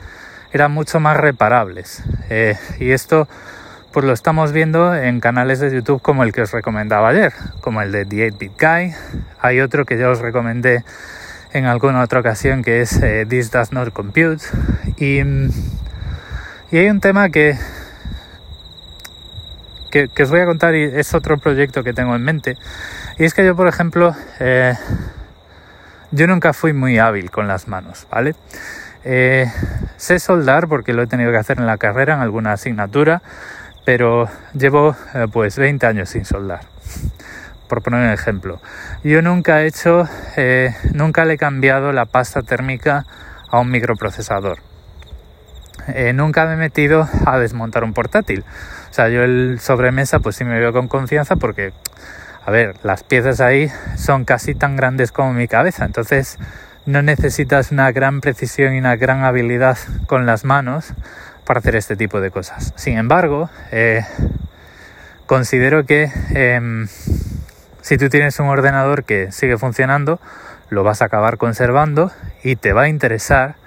eran 0.51 0.73
mucho 0.73 0.99
más 0.99 1.15
reparables. 1.15 2.03
Eh, 2.29 2.57
y 2.79 2.91
esto 2.91 3.29
pues 3.93 4.05
lo 4.05 4.11
estamos 4.11 4.51
viendo 4.51 4.93
en 4.93 5.21
canales 5.21 5.61
de 5.61 5.73
YouTube 5.73 6.01
como 6.01 6.23
el 6.23 6.33
que 6.33 6.41
os 6.41 6.51
recomendaba 6.51 7.07
ayer, 7.07 7.31
como 7.61 7.81
el 7.81 7.93
de 7.93 8.05
The 8.05 8.31
8-Bit 8.31 8.51
Guy. 8.59 8.93
Hay 9.39 9.61
otro 9.61 9.85
que 9.85 9.97
ya 9.97 10.09
os 10.09 10.19
recomendé 10.19 10.83
en 11.55 11.65
alguna 11.65 12.03
otra 12.03 12.19
ocasión 12.19 12.63
que 12.63 12.81
es 12.81 13.01
eh, 13.01 13.25
This 13.27 13.49
Does 13.49 13.71
Not 13.71 13.93
Compute. 13.93 14.43
Y, 14.97 15.21
y, 15.21 16.77
hay 16.77 16.89
un 16.89 16.99
tema 16.99 17.29
que, 17.29 17.57
que, 19.89 20.23
os 20.23 20.29
voy 20.29 20.41
a 20.41 20.45
contar 20.45 20.75
y 20.75 20.83
es 20.83 21.13
otro 21.13 21.37
proyecto 21.37 21.81
que 21.81 21.93
tengo 21.93 22.13
en 22.13 22.23
mente. 22.23 22.57
Y 23.17 23.23
es 23.23 23.33
que 23.33 23.45
yo, 23.45 23.55
por 23.55 23.69
ejemplo, 23.69 24.13
eh, 24.41 24.73
yo 26.11 26.27
nunca 26.27 26.51
fui 26.51 26.73
muy 26.73 26.99
hábil 26.99 27.31
con 27.31 27.47
las 27.47 27.69
manos, 27.69 28.05
¿vale? 28.11 28.35
Eh, 29.05 29.45
sé 29.95 30.19
soldar 30.19 30.67
porque 30.67 30.91
lo 30.91 31.03
he 31.03 31.07
tenido 31.07 31.31
que 31.31 31.37
hacer 31.37 31.57
en 31.59 31.67
la 31.67 31.77
carrera, 31.77 32.15
en 32.15 32.19
alguna 32.19 32.51
asignatura, 32.51 33.21
pero 33.85 34.27
llevo 34.53 34.93
eh, 35.13 35.27
pues 35.31 35.57
20 35.57 35.87
años 35.87 36.09
sin 36.09 36.25
soldar. 36.25 36.74
Por 37.67 37.81
poner 37.81 38.01
un 38.01 38.13
ejemplo, 38.13 38.61
yo 39.03 39.21
nunca 39.21 39.61
he 39.61 39.67
hecho, 39.67 40.07
eh, 40.37 40.75
nunca 40.93 41.25
le 41.25 41.33
he 41.33 41.37
cambiado 41.37 41.91
la 41.91 42.05
pasta 42.05 42.41
térmica 42.41 43.05
a 43.49 43.59
un 43.59 43.71
microprocesador. 43.71 44.59
nunca 46.13 46.45
me 46.45 46.53
he 46.53 46.57
metido 46.57 47.07
a 47.25 47.37
desmontar 47.39 47.83
un 47.83 47.93
portátil. 47.93 48.43
O 48.89 48.93
sea, 48.93 49.09
yo 49.09 49.23
el 49.23 49.59
sobremesa 49.59 50.19
pues 50.19 50.35
sí 50.35 50.45
me 50.45 50.59
veo 50.59 50.71
con 50.73 50.87
confianza 50.87 51.35
porque 51.35 51.73
a 52.45 52.51
ver, 52.51 52.75
las 52.83 53.03
piezas 53.03 53.41
ahí 53.41 53.71
son 53.97 54.23
casi 54.23 54.53
tan 54.53 54.75
grandes 54.75 55.11
como 55.11 55.33
mi 55.33 55.47
cabeza, 55.47 55.83
entonces 55.83 56.37
no 56.85 57.01
necesitas 57.01 57.71
una 57.71 57.91
gran 57.91 58.21
precisión 58.21 58.75
y 58.75 58.77
una 58.77 58.95
gran 58.95 59.23
habilidad 59.23 59.79
con 60.05 60.27
las 60.27 60.45
manos 60.45 60.93
para 61.43 61.59
hacer 61.59 61.75
este 61.75 61.95
tipo 61.95 62.21
de 62.21 62.29
cosas. 62.29 62.71
Sin 62.75 62.99
embargo, 62.99 63.49
eh, 63.71 64.05
considero 65.25 65.87
que 65.87 66.11
em, 66.35 66.87
si 67.85 67.99
tú 67.99 68.09
tienes 68.09 68.39
un 68.39 68.47
ordenador 68.47 69.03
que 69.03 69.31
sigue 69.31 69.59
funcionando, 69.59 70.19
lo 70.69 70.83
vas 70.83 71.03
a 71.03 71.05
acabar 71.05 71.37
conservando 71.37 72.11
y 72.43 72.55
te 72.55 72.73
va 72.73 72.81
a 72.81 72.87
interesar, 72.87 73.57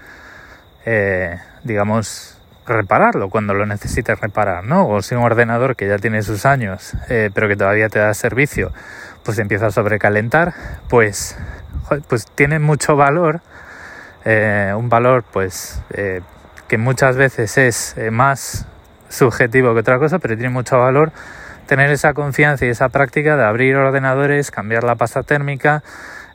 eh, 0.85 1.39
digamos, 1.63 2.37
repararlo 2.67 3.31
cuando 3.31 3.55
lo 3.55 3.65
necesites 3.65 4.19
reparar, 4.21 4.65
¿no? 4.65 4.89
O 4.89 5.03
si 5.03 5.15
un 5.15 5.23
ordenador 5.23 5.77
que 5.77 5.87
ya 5.87 5.99
tiene 5.99 6.23
sus 6.23 6.47
años, 6.47 6.95
eh, 7.09 7.31
pero 7.33 7.47
que 7.47 7.55
todavía 7.55 7.89
te 7.91 8.01
da 8.01 8.13
servicio, 8.13 8.73
pues 9.23 9.39
empieza 9.39 9.67
a 9.67 9.71
sobrecalentar, 9.71 10.53
pues, 10.89 11.39
pues 12.09 12.27
tiene 12.27 12.59
mucho 12.59 12.97
valor, 12.97 13.41
eh, 14.25 14.75
un 14.77 14.89
valor 14.89 15.23
pues 15.33 15.81
que 16.67 16.77
muchas 16.77 17.17
veces 17.17 17.57
es 17.57 17.95
más 18.11 18.67
subjetivo 19.09 19.75
que 19.75 19.81
otra 19.81 20.01
cosa, 20.01 20.19
pero 20.19 20.35
tiene 20.35 20.51
mucho 20.51 20.77
valor 20.77 21.13
tener 21.69 21.91
esa 21.91 22.15
confianza 22.15 22.65
y 22.65 22.71
esa 22.71 22.89
práctica 22.89 23.37
de 23.37 23.45
abrir 23.45 23.77
ordenadores, 23.77 24.51
cambiar 24.51 24.85
la 24.85 24.97
pasta 24.97 25.23
térmica, 25.23 25.85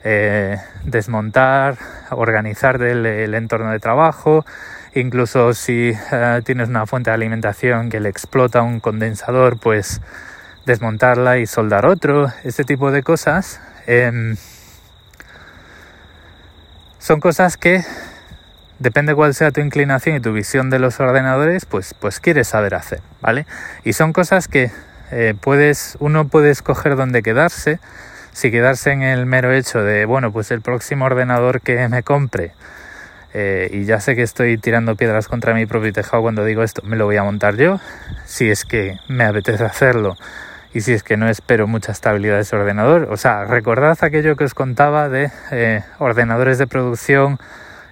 eh, 0.03 0.57
desmontar, 0.83 1.75
organizar 2.11 2.79
el, 2.83 3.33
entorno 3.33 3.71
de 3.71 3.79
trabajo, 3.79 4.45
incluso 4.93 5.55
si 5.55 5.91
eh, 6.11 6.41
tienes 6.45 6.69
una 6.69 6.85
fuente 6.85 7.09
de 7.09 7.15
alimentación 7.15 7.89
que 7.89 7.99
le 7.99 8.09
explota 8.09 8.61
un 8.61 8.79
condensador, 8.79 9.59
pues 9.59 10.01
desmontarla 10.67 11.39
y 11.39 11.47
soldar 11.47 11.87
otro, 11.87 12.31
este 12.43 12.63
tipo 12.63 12.91
de 12.91 13.01
cosas. 13.01 13.59
Em, 13.87 14.37
son 16.99 17.19
cosas 17.19 17.57
que 17.57 17.83
depende 18.77 19.15
cuál 19.15 19.33
sea 19.33 19.49
tu 19.49 19.61
inclinación 19.61 20.15
y 20.15 20.19
tu 20.19 20.31
visión 20.31 20.69
de 20.69 20.77
los 20.77 20.99
ordenadores, 20.99 21.65
pues, 21.65 21.95
pues 21.95 22.19
quieres 22.19 22.49
saber 22.49 22.75
hacer, 22.75 23.01
¿vale? 23.19 23.47
Y 23.83 23.93
son 23.93 24.13
cosas 24.13 24.47
que 24.47 24.69
eh, 25.13 25.35
puedes, 25.39 25.95
uno 25.99 26.27
puede 26.27 26.49
escoger 26.49 26.95
dónde 26.95 27.21
quedarse, 27.21 27.79
si 28.31 28.49
quedarse 28.49 28.91
en 28.91 29.03
el 29.03 29.25
mero 29.25 29.53
hecho 29.53 29.83
de, 29.83 30.05
bueno, 30.05 30.31
pues 30.31 30.49
el 30.51 30.61
próximo 30.61 31.05
ordenador 31.05 31.61
que 31.61 31.87
me 31.87 32.01
compre, 32.01 32.51
eh, 33.35 33.69
y 33.71 33.85
ya 33.85 33.99
sé 33.99 34.15
que 34.15 34.21
estoy 34.23 34.57
tirando 34.57 34.95
piedras 34.95 35.27
contra 35.27 35.53
mi 35.53 35.65
propio 35.65 35.93
tejado 35.93 36.21
cuando 36.21 36.43
digo 36.45 36.63
esto, 36.63 36.81
me 36.83 36.95
lo 36.95 37.05
voy 37.05 37.17
a 37.17 37.23
montar 37.23 37.55
yo, 37.57 37.79
si 38.25 38.49
es 38.49 38.65
que 38.65 38.97
me 39.07 39.23
apetece 39.23 39.63
hacerlo 39.63 40.15
y 40.73 40.81
si 40.81 40.93
es 40.93 41.03
que 41.03 41.17
no 41.17 41.29
espero 41.29 41.67
mucha 41.67 41.91
estabilidad 41.91 42.35
de 42.35 42.41
ese 42.41 42.55
ordenador. 42.55 43.07
O 43.11 43.17
sea, 43.17 43.45
recordad 43.45 43.97
aquello 44.01 44.35
que 44.35 44.43
os 44.43 44.53
contaba 44.53 45.09
de 45.09 45.31
eh, 45.51 45.83
ordenadores 45.99 46.57
de 46.57 46.67
producción 46.67 47.39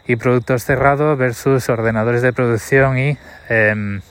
y 0.07 0.15
productos 0.15 0.63
cerrados 0.63 1.17
versus 1.17 1.69
ordenadores 1.69 2.21
de 2.21 2.33
producción 2.33 2.97
y 2.97 3.17
em, 3.49 4.01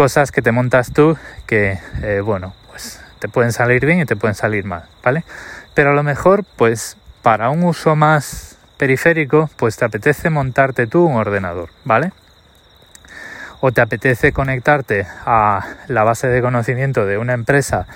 cosas 0.00 0.32
que 0.32 0.40
te 0.40 0.50
montas 0.50 0.94
tú 0.94 1.18
que, 1.44 1.78
eh, 2.02 2.22
bueno, 2.24 2.54
pues 2.70 3.02
te 3.18 3.28
pueden 3.28 3.52
salir 3.52 3.84
bien 3.84 4.00
y 4.00 4.06
te 4.06 4.16
pueden 4.16 4.34
salir 4.34 4.64
mal, 4.64 4.84
¿vale? 5.02 5.24
Pero 5.74 5.90
a 5.90 5.92
lo 5.92 6.02
mejor, 6.02 6.42
pues 6.56 6.96
para 7.20 7.50
un 7.50 7.64
uso 7.64 7.96
más 7.96 8.56
periférico, 8.78 9.50
pues 9.56 9.76
te 9.76 9.84
apetece 9.84 10.30
montarte 10.30 10.86
tú 10.86 11.04
un 11.04 11.16
ordenador, 11.16 11.68
¿vale? 11.84 12.12
O 13.60 13.72
te 13.72 13.82
apetece 13.82 14.32
conectarte 14.32 15.06
a 15.26 15.66
la 15.88 16.02
base 16.02 16.28
de 16.28 16.40
conocimiento 16.40 17.04
de 17.04 17.18
una 17.18 17.34
empresa 17.34 17.86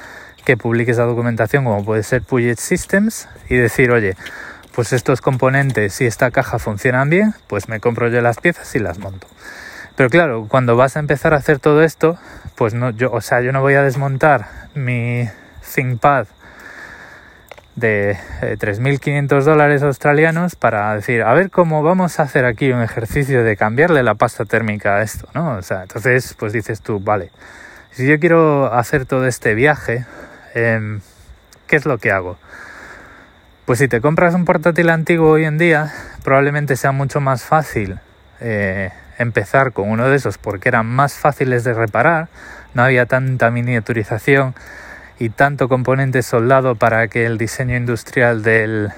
que 0.44 0.58
publique 0.58 0.90
esa 0.90 1.04
documentación, 1.04 1.64
como 1.64 1.86
puede 1.86 2.02
ser 2.02 2.20
Puget 2.20 2.58
Systems, 2.58 3.28
y 3.48 3.56
decir, 3.56 3.90
oye, 3.92 4.14
pues 4.74 4.92
estos 4.92 5.22
componentes 5.22 6.02
y 6.02 6.04
esta 6.04 6.30
caja 6.30 6.58
funcionan 6.58 7.08
bien, 7.08 7.34
pues 7.46 7.70
me 7.70 7.80
compro 7.80 8.08
yo 8.08 8.20
las 8.20 8.40
piezas 8.40 8.74
y 8.74 8.78
las 8.78 8.98
monto. 8.98 9.26
Pero 9.96 10.10
claro, 10.10 10.46
cuando 10.48 10.76
vas 10.76 10.96
a 10.96 11.00
empezar 11.00 11.34
a 11.34 11.36
hacer 11.36 11.58
todo 11.58 11.82
esto, 11.82 12.18
pues 12.56 12.74
no, 12.74 12.90
yo, 12.90 13.12
o 13.12 13.20
sea, 13.20 13.40
yo 13.40 13.52
no 13.52 13.60
voy 13.60 13.74
a 13.74 13.82
desmontar 13.82 14.46
mi 14.74 15.28
ThinkPad 15.74 16.26
de 17.76 18.16
3.500 18.40 19.40
eh, 19.40 19.44
dólares 19.44 19.82
australianos 19.82 20.54
para 20.54 20.94
decir, 20.94 21.22
a 21.22 21.32
ver 21.34 21.50
cómo 21.50 21.82
vamos 21.82 22.20
a 22.20 22.24
hacer 22.24 22.44
aquí 22.44 22.70
un 22.70 22.82
ejercicio 22.82 23.42
de 23.42 23.56
cambiarle 23.56 24.02
la 24.02 24.14
pasta 24.14 24.44
térmica 24.44 24.96
a 24.96 25.02
esto, 25.02 25.28
¿no? 25.34 25.56
O 25.56 25.62
sea, 25.62 25.82
entonces, 25.82 26.34
pues 26.38 26.52
dices 26.52 26.80
tú, 26.80 27.00
vale, 27.00 27.30
si 27.90 28.06
yo 28.06 28.18
quiero 28.18 28.72
hacer 28.72 29.06
todo 29.06 29.26
este 29.26 29.54
viaje, 29.54 30.06
em, 30.54 31.00
¿qué 31.66 31.76
es 31.76 31.86
lo 31.86 31.98
que 31.98 32.12
hago? 32.12 32.38
Pues 33.64 33.78
si 33.78 33.88
te 33.88 34.00
compras 34.00 34.34
un 34.34 34.44
portátil 34.44 34.90
antiguo 34.90 35.30
hoy 35.30 35.44
en 35.44 35.58
día, 35.58 35.92
probablemente 36.22 36.76
sea 36.76 36.92
mucho 36.92 37.20
más 37.20 37.44
fácil 37.44 37.98
eh, 38.40 38.90
empezar 39.18 39.72
con 39.72 39.90
uno 39.90 40.08
de 40.08 40.16
esos 40.16 40.38
porque 40.38 40.68
eran 40.68 40.86
más 40.86 41.14
fáciles 41.14 41.64
de 41.64 41.74
reparar, 41.74 42.28
no 42.74 42.82
había 42.82 43.06
tanta 43.06 43.50
miniaturización 43.50 44.54
y 45.18 45.28
tanto 45.30 45.68
componente 45.68 46.22
soldado 46.22 46.74
para 46.74 47.06
que 47.08 47.26
el 47.26 47.38
diseño 47.38 47.76
industrial 47.76 48.42
del 48.42 48.90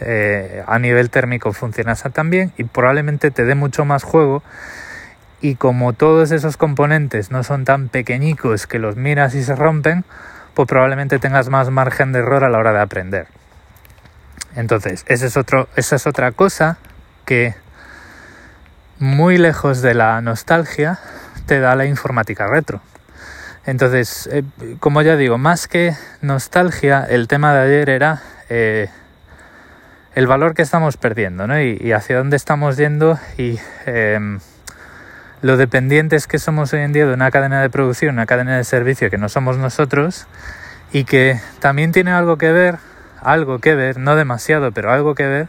eh, 0.00 0.64
a 0.66 0.78
nivel 0.78 1.10
térmico 1.10 1.52
funcionase 1.52 2.10
también 2.10 2.52
y 2.56 2.64
probablemente 2.64 3.30
te 3.30 3.44
dé 3.44 3.54
mucho 3.54 3.84
más 3.84 4.02
juego 4.02 4.42
y 5.40 5.54
como 5.54 5.92
todos 5.92 6.32
esos 6.32 6.56
componentes 6.56 7.30
no 7.30 7.44
son 7.44 7.64
tan 7.64 7.88
pequeñicos 7.88 8.66
que 8.66 8.78
los 8.78 8.96
miras 8.96 9.34
y 9.34 9.42
se 9.42 9.54
rompen, 9.54 10.04
pues 10.54 10.68
probablemente 10.68 11.18
tengas 11.18 11.48
más 11.48 11.70
margen 11.70 12.12
de 12.12 12.18
error 12.18 12.44
a 12.44 12.50
la 12.50 12.58
hora 12.58 12.72
de 12.72 12.80
aprender. 12.80 13.26
Entonces, 14.56 15.04
ese 15.06 15.26
es 15.26 15.36
otro, 15.36 15.68
esa 15.76 15.96
es 15.96 16.06
otra 16.06 16.32
cosa 16.32 16.78
que 17.24 17.54
muy 19.00 19.36
lejos 19.36 19.82
de 19.82 19.94
la 19.94 20.20
nostalgia 20.20 21.00
te 21.46 21.58
da 21.58 21.74
la 21.74 21.86
informática 21.86 22.46
retro. 22.46 22.80
Entonces, 23.66 24.28
eh, 24.30 24.44
como 24.78 25.02
ya 25.02 25.16
digo, 25.16 25.38
más 25.38 25.66
que 25.66 25.96
nostalgia, 26.22 27.04
el 27.04 27.26
tema 27.26 27.52
de 27.52 27.60
ayer 27.60 27.90
era 27.90 28.22
eh, 28.48 28.88
el 30.14 30.26
valor 30.28 30.54
que 30.54 30.62
estamos 30.62 30.96
perdiendo 30.96 31.48
¿no? 31.48 31.60
y, 31.60 31.92
hacia 31.92 32.18
dónde 32.18 32.36
estamos 32.36 32.76
yendo 32.76 33.18
y 33.36 33.58
em, 33.86 34.38
lo 35.42 35.56
dependientes 35.56 36.26
que 36.26 36.38
somos 36.38 36.72
hoy 36.72 36.80
en 36.80 36.92
día 36.92 37.06
de 37.06 37.14
una 37.14 37.32
cadena 37.32 37.60
de 37.60 37.70
producción, 37.70 38.14
una 38.14 38.26
cadena 38.26 38.56
de 38.56 38.64
servicio 38.64 39.10
que 39.10 39.18
no 39.18 39.28
somos 39.28 39.56
nosotros 39.56 40.26
y 40.92 41.04
que 41.04 41.40
también 41.58 41.92
tiene 41.92 42.12
algo 42.12 42.38
que 42.38 42.52
ver 42.52 42.78
algo 43.22 43.58
que 43.58 43.74
ver, 43.74 43.98
no 43.98 44.16
demasiado, 44.16 44.72
pero 44.72 44.92
algo 44.92 45.14
que 45.14 45.26
ver 45.26 45.48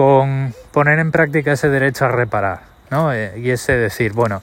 con 0.00 0.54
poner 0.72 0.98
en 0.98 1.12
práctica 1.12 1.52
ese 1.52 1.68
derecho 1.68 2.06
a 2.06 2.08
reparar, 2.08 2.60
¿no? 2.88 3.12
Eh, 3.12 3.34
y 3.36 3.50
ese 3.50 3.74
decir, 3.74 4.14
bueno, 4.14 4.40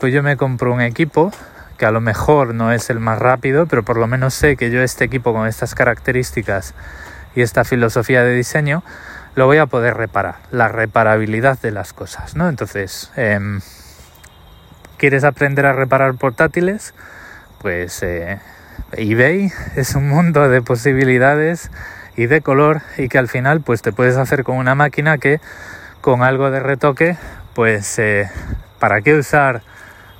pues 0.00 0.12
yo 0.12 0.24
me 0.24 0.36
compro 0.36 0.74
un 0.74 0.80
equipo 0.80 1.30
que 1.76 1.86
a 1.86 1.92
lo 1.92 2.00
mejor 2.00 2.52
no 2.52 2.72
es 2.72 2.90
el 2.90 2.98
más 2.98 3.20
rápido, 3.20 3.66
pero 3.66 3.84
por 3.84 3.96
lo 3.96 4.08
menos 4.08 4.34
sé 4.34 4.56
que 4.56 4.72
yo 4.72 4.82
este 4.82 5.04
equipo 5.04 5.32
con 5.32 5.46
estas 5.46 5.76
características 5.76 6.74
y 7.36 7.42
esta 7.42 7.62
filosofía 7.62 8.24
de 8.24 8.34
diseño 8.34 8.82
lo 9.36 9.46
voy 9.46 9.58
a 9.58 9.66
poder 9.66 9.96
reparar, 9.96 10.38
la 10.50 10.66
reparabilidad 10.66 11.60
de 11.60 11.70
las 11.70 11.92
cosas, 11.92 12.34
¿no? 12.34 12.48
Entonces, 12.48 13.12
em, 13.14 13.60
¿quieres 14.96 15.22
aprender 15.22 15.66
a 15.66 15.74
reparar 15.74 16.12
portátiles? 16.14 16.92
Pues 17.60 18.02
eh, 18.02 18.40
eBay 18.94 19.52
es 19.76 19.94
un 19.94 20.08
mundo 20.08 20.48
de 20.48 20.60
posibilidades 20.60 21.70
y 22.18 22.26
de 22.26 22.40
color 22.40 22.82
y 22.98 23.08
que 23.08 23.16
al 23.16 23.28
final 23.28 23.60
pues 23.60 23.80
te 23.80 23.92
puedes 23.92 24.16
hacer 24.16 24.42
con 24.42 24.56
una 24.56 24.74
máquina 24.74 25.18
que 25.18 25.40
con 26.00 26.22
algo 26.22 26.50
de 26.50 26.58
retoque 26.58 27.16
pues 27.54 27.96
eh, 28.00 28.28
para 28.80 29.02
qué 29.02 29.14
usar 29.14 29.62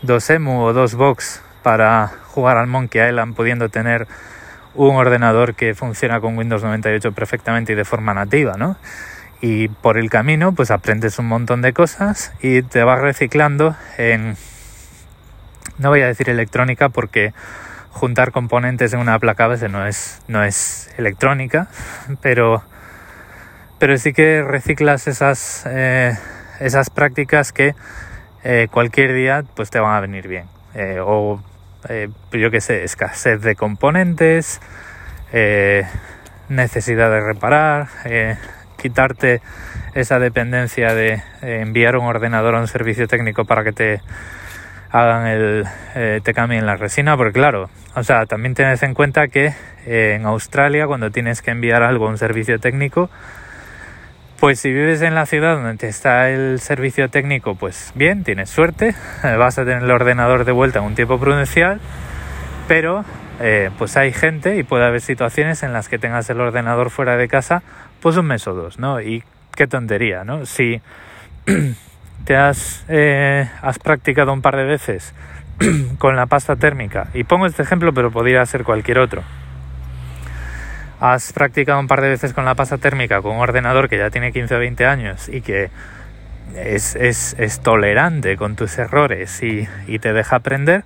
dos 0.03 0.31
emu 0.31 0.63
o 0.63 0.73
dos 0.73 0.95
box 0.95 1.43
para 1.65 2.07
jugar 2.29 2.57
al 2.57 2.69
Monkey 2.69 3.05
Island 3.05 3.35
pudiendo 3.35 3.69
tener 3.69 4.07
un 4.77 4.95
ordenador 4.95 5.57
que 5.57 5.75
funciona 5.75 6.21
con 6.21 6.39
Windows 6.39 6.63
98 6.63 7.11
perfectamente 7.11 7.73
y 7.73 7.75
de 7.75 7.85
forma 7.85 8.15
nativa, 8.15 8.57
¿no? 8.57 8.77
Y 9.41 9.67
por 9.67 9.99
el 9.99 10.09
camino 10.09 10.53
pues 10.53 10.71
aprendes 10.71 11.19
un 11.19 11.27
montón 11.27 11.63
de 11.63 11.73
cosas 11.73 12.33
y 12.41 12.63
te 12.63 12.85
vas 12.85 13.01
reciclando 13.01 13.75
en 13.97 14.37
no 15.79 15.89
voy 15.89 16.03
a 16.03 16.07
decir 16.07 16.31
electrónica 16.31 16.91
porque 16.91 17.33
juntar 17.91 18.33
componentes 18.33 18.93
en 18.93 19.01
una 19.01 19.19
placa 19.19 19.47
base 19.47 19.69
no 19.69 19.87
es, 19.87 20.21
no 20.29 20.43
es 20.45 20.91
electrónica, 20.99 21.69
pero, 22.23 22.63
pero 23.79 23.97
sí 23.99 24.13
que 24.13 24.43
reciclas 24.43 25.09
esas, 25.09 25.65
eh, 25.67 26.17
esas 26.61 26.91
prácticas 26.91 27.53
que 27.53 27.75
eh, 28.45 28.69
cualquier 28.71 29.15
día 29.15 29.45
pues 29.55 29.71
te 29.71 29.81
van 29.81 29.95
a 29.95 30.01
venir 30.01 30.29
bien. 30.29 30.47
Eh, 30.75 31.01
o 31.03 31.41
yo 32.33 32.51
que 32.51 32.61
sé, 32.61 32.83
escasez 32.83 33.41
de 33.41 33.55
componentes, 33.55 34.61
necesidad 36.49 37.09
de 37.09 37.21
reparar, 37.21 37.87
quitarte 38.77 39.41
esa 39.95 40.19
dependencia 40.19 40.93
de 40.93 41.23
enviar 41.41 41.97
un 41.97 42.07
ordenador 42.07 42.57
a 42.57 42.61
un 42.61 42.67
servicio 42.67 43.07
técnico 43.07 43.45
para 43.45 43.63
que 43.63 43.73
te 43.73 44.03
hagan 44.91 45.27
el, 45.27 45.65
eh, 45.95 46.21
te 46.23 46.35
cambien 46.35 46.67
la 46.67 46.77
resina, 46.77 47.17
porque 47.17 47.35
claro, 47.35 47.69
o 47.95 48.03
sea, 48.03 48.27
también 48.27 48.55
tenés 48.55 48.83
en 48.83 48.95
cuenta 48.95 49.29
que 49.29 49.55
eh, 49.87 50.15
en 50.19 50.27
Australia 50.27 50.87
cuando 50.87 51.11
tienes 51.11 51.43
que 51.43 51.51
enviar 51.51 51.83
algo 51.83 52.07
a 52.07 52.11
un 52.11 52.19
servicio 52.19 52.59
técnico, 52.59 53.11
pues 54.41 54.61
si 54.61 54.71
vives 54.71 55.03
en 55.03 55.15
la 55.15 55.27
ciudad 55.27 55.57
donde 55.57 55.89
está 55.89 56.31
el 56.31 56.61
servicio 56.61 57.11
técnico, 57.11 57.55
pues 57.57 57.93
bien, 57.95 58.25
tienes 58.25 58.51
suerte, 58.51 58.95
vas 59.23 59.59
a 59.59 59.65
tener 59.65 59.83
el 59.83 59.91
ordenador 59.91 60.45
de 60.45 60.53
vuelta 60.53 60.79
en 60.79 60.85
un 60.85 60.95
tiempo 60.95 61.19
prudencial, 61.19 61.81
pero 62.69 63.05
eh, 63.41 63.71
pues 63.79 63.97
hay 63.97 64.13
gente 64.13 64.57
y 64.57 64.63
puede 64.63 64.85
haber 64.85 65.01
situaciones 65.01 65.63
en 65.63 65.73
las 65.73 65.89
que 65.89 65.99
tengas 65.99 66.29
el 66.31 66.41
ordenador 66.41 66.91
fuera 66.91 67.17
de 67.17 67.29
casa, 67.29 67.63
pues 68.01 68.17
un 68.17 68.27
mes 68.27 68.47
o 68.47 68.55
dos, 68.55 68.79
¿no? 68.79 69.01
Y 69.01 69.23
qué 69.55 69.67
tontería, 69.67 70.25
¿no? 70.25 70.47
Si 70.47 70.81
te 72.29 72.37
has, 72.37 72.85
eh, 72.89 73.49
has 73.63 73.79
practicado 73.79 74.35
un 74.35 74.43
par 74.43 74.55
de 74.55 74.65
veces 74.65 75.15
con 75.99 76.15
la 76.15 76.27
pasta 76.27 76.57
térmica, 76.57 77.09
y 77.15 77.25
pongo 77.25 77.47
este 77.47 77.63
ejemplo, 77.63 77.95
pero 77.95 78.11
podría 78.11 78.45
ser 78.45 78.65
cualquier 78.65 78.99
otro. 78.99 79.23
Has 81.01 81.33
practicado 81.33 81.81
un 81.81 81.87
par 81.87 82.03
de 82.03 82.11
veces 82.11 82.35
con 82.35 82.45
la 82.45 82.55
pasta 82.55 82.77
térmica 82.77 83.23
con 83.23 83.37
un 83.37 83.41
ordenador 83.41 83.89
que 83.89 83.97
ya 83.97 84.11
tiene 84.11 84.31
15 84.31 84.57
o 84.57 84.59
20 84.59 84.85
años 84.85 85.31
y 85.31 85.41
que 85.41 85.71
es, 86.55 86.97
es, 86.97 87.35
es 87.39 87.61
tolerante 87.61 88.37
con 88.37 88.57
tus 88.57 88.77
errores 88.77 89.43
y, 89.43 89.67
y, 89.87 89.99
te 89.99 90.13
deja 90.13 90.37
aprender, 90.37 90.85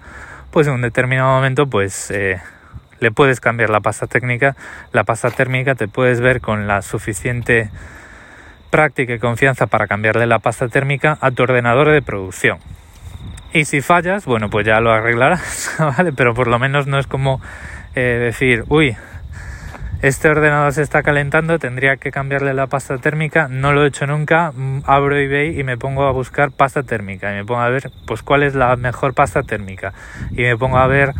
pues 0.52 0.68
en 0.68 0.74
un 0.74 0.82
determinado 0.82 1.34
momento 1.34 1.66
pues 1.66 2.12
eh, 2.12 2.40
le 3.00 3.10
puedes 3.10 3.40
cambiar 3.40 3.68
la 3.68 3.80
pasta 3.80 4.06
técnica, 4.06 4.54
la 4.92 5.02
pasta 5.02 5.28
térmica 5.32 5.74
te 5.74 5.88
puedes 5.88 6.20
ver 6.20 6.40
con 6.40 6.68
la 6.68 6.82
suficiente 6.82 7.68
práctica 8.72 9.12
y 9.12 9.18
confianza 9.18 9.66
para 9.66 9.86
cambiarle 9.86 10.26
la 10.26 10.38
pasta 10.38 10.68
térmica 10.68 11.18
a 11.20 11.30
tu 11.30 11.42
ordenador 11.42 11.90
de 11.90 12.00
producción. 12.00 12.58
Y 13.52 13.66
si 13.66 13.82
fallas, 13.82 14.24
bueno, 14.24 14.48
pues 14.48 14.66
ya 14.66 14.80
lo 14.80 14.90
arreglarás, 14.90 15.76
¿vale? 15.78 16.12
Pero 16.12 16.34
por 16.34 16.48
lo 16.48 16.58
menos 16.58 16.86
no 16.86 16.98
es 16.98 17.06
como 17.06 17.40
eh, 17.94 18.00
decir, 18.00 18.64
uy, 18.68 18.96
este 20.00 20.28
ordenador 20.28 20.72
se 20.72 20.80
está 20.80 21.02
calentando, 21.02 21.58
tendría 21.58 21.98
que 21.98 22.10
cambiarle 22.10 22.54
la 22.54 22.66
pasta 22.66 22.96
térmica, 22.96 23.46
no 23.48 23.74
lo 23.74 23.84
he 23.84 23.88
hecho 23.88 24.06
nunca, 24.06 24.52
mm, 24.52 24.84
abro 24.86 25.16
eBay 25.18 25.60
y 25.60 25.64
me 25.64 25.76
pongo 25.76 26.06
a 26.06 26.10
buscar 26.10 26.50
pasta 26.50 26.82
térmica 26.82 27.30
y 27.30 27.34
me 27.34 27.44
pongo 27.44 27.60
a 27.60 27.68
ver 27.68 27.90
pues 28.06 28.22
cuál 28.22 28.42
es 28.42 28.54
la 28.54 28.74
mejor 28.76 29.12
pasta 29.12 29.42
térmica 29.42 29.92
y 30.30 30.42
me 30.42 30.56
pongo 30.56 30.78
a 30.78 30.86
ver 30.86 31.12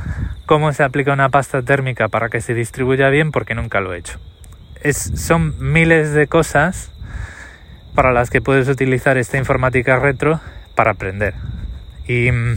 cómo 0.47 0.73
se 0.73 0.85
aplica 0.85 1.12
una 1.12 1.28
pasta 1.28 1.62
térmica 1.62 2.09
para 2.09 2.30
que 2.30 2.40
se 2.40 2.54
distribuya 2.54 3.11
bien 3.11 3.30
porque 3.30 3.54
nunca 3.54 3.80
lo 3.80 3.92
he 3.92 3.99
hecho. 3.99 4.18
Es, 4.80 4.97
son 4.97 5.54
miles 5.61 6.12
de 6.12 6.26
cosas 6.26 6.92
para 7.95 8.13
las 8.13 8.31
que 8.31 8.41
puedes 8.41 8.69
utilizar 8.69 9.19
esta 9.19 9.39
informática 9.39 9.99
retro 9.99 10.41
para 10.75 10.93
aprender. 10.93 11.35
Y 12.07 12.31
mm, 12.31 12.57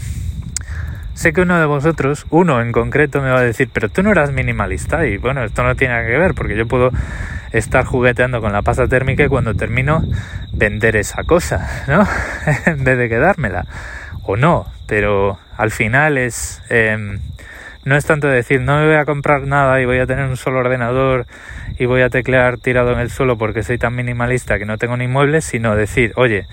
Sé 1.15 1.31
que 1.31 1.39
uno 1.39 1.57
de 1.57 1.65
vosotros, 1.65 2.25
uno 2.29 2.61
en 2.61 2.73
concreto, 2.73 3.21
me 3.21 3.29
va 3.29 3.39
a 3.39 3.43
decir, 3.43 3.69
pero 3.71 3.87
tú 3.87 4.03
no 4.03 4.11
eras 4.11 4.33
minimalista 4.33 5.07
y 5.07 5.15
bueno, 5.15 5.45
esto 5.45 5.63
no 5.63 5.73
tiene 5.73 5.93
nada 5.93 6.05
que 6.05 6.17
ver 6.17 6.33
porque 6.33 6.57
yo 6.57 6.67
puedo 6.67 6.91
estar 7.53 7.85
jugueteando 7.85 8.41
con 8.41 8.51
la 8.51 8.63
pasta 8.63 8.85
térmica 8.89 9.23
y 9.23 9.29
cuando 9.29 9.55
termino 9.55 10.03
vender 10.51 10.97
esa 10.97 11.23
cosa, 11.23 11.83
¿no? 11.87 12.05
en 12.65 12.83
vez 12.83 12.97
de 12.97 13.07
quedármela. 13.07 13.65
O 14.23 14.35
no, 14.35 14.67
pero 14.87 15.39
al 15.55 15.71
final 15.71 16.17
es... 16.17 16.61
Em, 16.69 17.19
no 17.85 17.95
es 17.95 18.05
tanto 18.05 18.27
decir, 18.27 18.61
no 18.61 18.79
me 18.79 18.87
voy 18.87 18.95
a 18.95 19.05
comprar 19.05 19.45
nada 19.45 19.79
y 19.79 19.85
voy 19.85 19.99
a 19.99 20.07
tener 20.07 20.25
un 20.25 20.37
solo 20.37 20.59
ordenador 20.59 21.27
y 21.77 21.85
voy 21.85 22.01
a 22.01 22.09
teclear 22.09 22.57
tirado 22.57 22.91
en 22.91 22.99
el 22.99 23.11
suelo 23.11 23.37
porque 23.37 23.63
soy 23.63 23.77
tan 23.77 23.95
minimalista 23.95 24.57
que 24.57 24.65
no 24.65 24.77
tengo 24.77 24.97
ni 24.97 25.07
muebles, 25.07 25.45
sino 25.45 25.75
decir, 25.75 26.11
oye, 26.15 26.47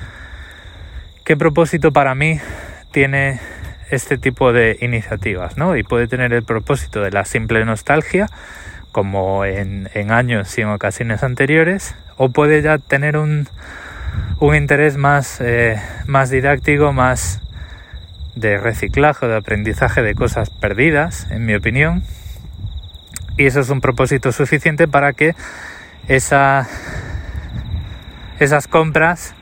¿qué 1.24 1.36
propósito 1.36 1.90
para 1.90 2.14
mí 2.14 2.38
tiene 2.90 3.40
este 3.90 4.18
tipo 4.18 4.52
de 4.52 4.78
iniciativas, 4.80 5.58
¿no? 5.58 5.76
Y 5.76 5.82
puede 5.82 6.06
tener 6.06 6.32
el 6.32 6.44
propósito 6.44 7.02
de 7.02 7.10
la 7.10 7.24
simple 7.24 7.64
nostalgia, 7.64 8.26
como 8.90 9.44
en, 9.44 9.88
años 10.10 10.56
y 10.58 10.62
en 10.62 10.68
ocasiones 10.68 11.22
anteriores, 11.22 11.94
o 12.16 12.30
puede 12.30 12.62
ya 12.62 12.78
tener 12.78 13.16
un, 13.18 13.48
un 14.38 14.54
interés 14.54 14.96
más, 14.96 15.40
eh, 15.40 15.80
más 16.06 16.30
didáctico, 16.30 16.92
más 16.92 17.41
de 18.34 18.58
reciclaje, 18.58 19.26
de 19.26 19.36
aprendizaje 19.36 20.02
de 20.02 20.14
cosas 20.14 20.50
perdidas, 20.50 21.26
en 21.30 21.44
mi 21.46 21.54
opinión. 21.54 22.02
Y 23.36 23.46
eso 23.46 23.60
es 23.60 23.70
un 23.70 23.80
propósito 23.80 24.32
suficiente 24.32 24.88
para 24.88 25.12
que 25.12 25.34
esa, 26.08 26.66
esas 28.38 28.68
compras 28.68 29.34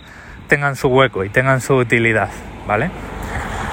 tengan 0.49 0.77
su 0.77 0.89
hueco 0.89 1.25
y 1.25 1.29
tengan 1.29 1.61
su 1.61 1.77
utilidad, 1.77 2.31
¿vale? 2.67 2.91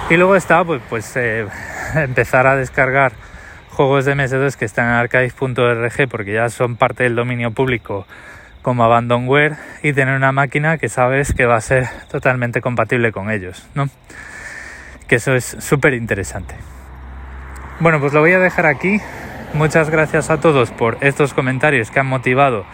Y 0.09 0.15
luego 0.15 0.35
está 0.35 0.63
pues, 0.63 0.81
pues 0.89 1.15
eh, 1.15 1.47
empezar 1.95 2.47
a 2.47 2.55
descargar 2.55 3.13
juegos 3.69 4.05
de 4.05 4.15
MS2 4.15 4.55
que 4.55 4.65
están 4.65 4.87
en 4.87 4.93
archive.org 4.93 6.09
porque 6.09 6.33
ya 6.33 6.49
son 6.49 6.77
parte 6.77 7.03
del 7.03 7.15
dominio 7.15 7.51
público 7.51 8.07
como 8.61 8.83
abandonware 8.83 9.55
y 9.83 9.93
tener 9.93 10.15
una 10.15 10.31
máquina 10.31 10.77
que 10.77 10.89
sabes 10.89 11.33
que 11.33 11.45
va 11.45 11.57
a 11.57 11.61
ser 11.61 11.87
totalmente 12.09 12.59
compatible 12.59 13.11
con 13.11 13.29
ellos, 13.29 13.67
¿no? 13.75 13.89
Que 15.07 15.15
eso 15.15 15.33
es 15.35 15.57
súper 15.59 15.93
interesante. 15.93 16.55
Bueno, 17.79 17.99
pues 17.99 18.13
lo 18.13 18.19
voy 18.19 18.33
a 18.33 18.39
dejar 18.39 18.65
aquí. 18.65 18.99
Muchas 19.53 19.89
gracias 19.89 20.29
a 20.29 20.39
todos 20.39 20.71
por 20.71 20.97
estos 21.01 21.33
comentarios 21.33 21.91
que 21.91 21.99
han 21.99 22.07
motivado 22.07 22.65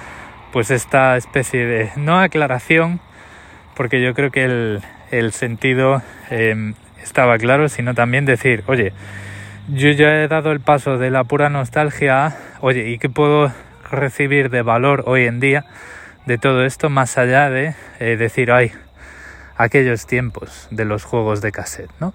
pues 0.51 0.69
esta 0.69 1.17
especie 1.17 1.65
de 1.65 1.91
no 1.95 2.19
aclaración, 2.19 2.99
porque 3.75 4.03
yo 4.03 4.13
creo 4.13 4.31
que 4.31 4.43
el, 4.43 4.81
el 5.11 5.33
sentido 5.33 6.01
em, 6.29 6.75
estaba 7.01 7.37
claro, 7.37 7.69
sino 7.69 7.95
también 7.95 8.25
decir, 8.25 8.63
oye, 8.67 8.93
yo 9.67 9.89
ya 9.91 10.23
he 10.23 10.27
dado 10.27 10.51
el 10.51 10.59
paso 10.59 10.97
de 10.97 11.09
la 11.09 11.23
pura 11.23 11.49
nostalgia 11.49 12.35
oye, 12.63 12.89
¿y 12.89 12.97
qué 12.97 13.09
puedo 13.09 13.51
recibir 13.91 14.49
de 14.49 14.61
valor 14.61 15.03
hoy 15.05 15.25
en 15.25 15.41
día 15.41 15.65
de 16.25 16.37
todo 16.37 16.63
esto 16.63 16.89
más 16.89 17.17
allá 17.17 17.49
de 17.49 17.75
eh, 17.99 18.15
decir, 18.15 18.51
ay, 18.51 18.71
aquellos 19.57 20.05
tiempos 20.05 20.67
de 20.71 20.85
los 20.85 21.03
juegos 21.03 21.41
de 21.41 21.51
cassette, 21.51 21.91
¿no? 21.99 22.13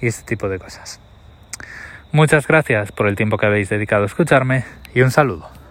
Y 0.00 0.06
este 0.06 0.24
tipo 0.24 0.48
de 0.48 0.58
cosas. 0.58 1.00
Muchas 2.12 2.46
gracias 2.46 2.92
por 2.92 3.08
el 3.08 3.16
tiempo 3.16 3.38
que 3.38 3.46
habéis 3.46 3.68
dedicado 3.68 4.04
a 4.04 4.06
escucharme 4.06 4.64
y 4.94 5.02
un 5.02 5.10
saludo. 5.10 5.63